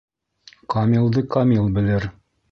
[0.73, 2.09] Камилды камил белер.